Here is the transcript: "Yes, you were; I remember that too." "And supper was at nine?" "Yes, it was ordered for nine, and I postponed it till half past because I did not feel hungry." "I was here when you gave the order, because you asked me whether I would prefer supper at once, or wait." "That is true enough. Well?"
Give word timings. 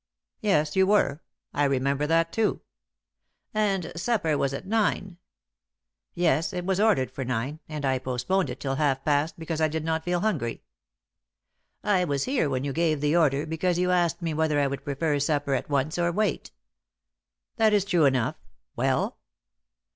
"Yes, 0.39 0.75
you 0.75 0.87
were; 0.87 1.21
I 1.53 1.63
remember 1.65 2.07
that 2.07 2.33
too." 2.33 2.61
"And 3.53 3.91
supper 3.95 4.35
was 4.35 4.51
at 4.51 4.65
nine?" 4.65 5.19
"Yes, 6.15 6.53
it 6.53 6.65
was 6.65 6.79
ordered 6.79 7.11
for 7.11 7.23
nine, 7.23 7.59
and 7.69 7.85
I 7.85 7.99
postponed 7.99 8.49
it 8.49 8.59
till 8.59 8.77
half 8.77 9.05
past 9.05 9.37
because 9.37 9.61
I 9.61 9.67
did 9.67 9.85
not 9.85 10.03
feel 10.03 10.21
hungry." 10.21 10.63
"I 11.83 12.03
was 12.05 12.23
here 12.23 12.49
when 12.49 12.63
you 12.63 12.73
gave 12.73 12.99
the 12.99 13.15
order, 13.15 13.45
because 13.45 13.77
you 13.77 13.91
asked 13.91 14.23
me 14.23 14.33
whether 14.33 14.59
I 14.59 14.65
would 14.65 14.83
prefer 14.83 15.19
supper 15.19 15.53
at 15.53 15.69
once, 15.69 15.99
or 15.99 16.11
wait." 16.11 16.49
"That 17.57 17.71
is 17.71 17.85
true 17.85 18.05
enough. 18.05 18.37
Well?" 18.75 19.19